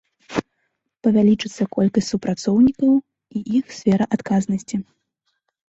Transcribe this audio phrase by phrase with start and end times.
[1.07, 4.85] Павялічыцца колькасць супрацоўнікаў і іх сфера адказнасці.